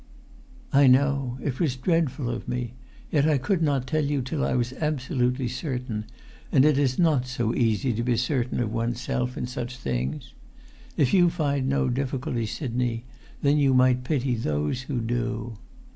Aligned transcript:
"I 0.73 0.87
know; 0.87 1.37
it 1.43 1.59
was 1.59 1.75
dreadful 1.75 2.27
of 2.31 2.47
me; 2.47 2.73
yet 3.11 3.27
I 3.29 3.37
could 3.37 3.59
not[Pg 3.61 3.85
332] 3.85 3.91
tell 3.91 4.03
you 4.05 4.21
till 4.23 4.43
I 4.43 4.55
was 4.55 4.73
absolutely 4.81 5.47
certain, 5.47 6.05
and 6.51 6.65
it 6.65 6.79
is 6.79 6.97
not 6.97 7.27
so 7.27 7.53
easy 7.53 7.93
to 7.93 8.01
be 8.01 8.17
certain 8.17 8.59
of 8.59 8.73
oneself 8.73 9.37
in 9.37 9.45
such 9.45 9.77
things. 9.77 10.33
If 10.97 11.13
you 11.13 11.29
find 11.29 11.69
no 11.69 11.87
difficulty, 11.87 12.47
Sidney, 12.47 13.03
then 13.43 13.59
you 13.59 13.75
might 13.75 14.03
pity 14.03 14.33
those 14.33 14.81
who 14.89 15.01
do. 15.01 15.59